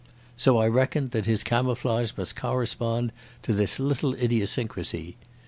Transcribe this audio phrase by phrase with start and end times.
[0.35, 3.11] So I reckoned that his camouflage must correspond
[3.43, 5.15] to this little idiosyncrasy.